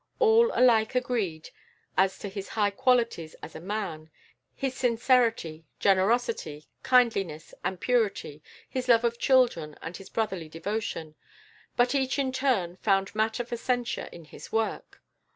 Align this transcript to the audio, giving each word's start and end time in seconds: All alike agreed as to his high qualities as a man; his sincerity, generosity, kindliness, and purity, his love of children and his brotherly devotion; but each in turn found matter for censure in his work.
All 0.17 0.49
alike 0.55 0.95
agreed 0.95 1.51
as 1.95 2.17
to 2.17 2.27
his 2.27 2.47
high 2.57 2.71
qualities 2.71 3.35
as 3.43 3.55
a 3.55 3.59
man; 3.59 4.09
his 4.55 4.73
sincerity, 4.75 5.67
generosity, 5.79 6.65
kindliness, 6.83 7.53
and 7.63 7.79
purity, 7.79 8.41
his 8.67 8.87
love 8.87 9.03
of 9.03 9.19
children 9.19 9.77
and 9.79 9.95
his 9.97 10.09
brotherly 10.09 10.49
devotion; 10.49 11.13
but 11.75 11.93
each 11.93 12.17
in 12.17 12.31
turn 12.31 12.77
found 12.77 13.13
matter 13.13 13.45
for 13.45 13.57
censure 13.57 14.09
in 14.11 14.25
his 14.25 14.51
work. 14.51 15.03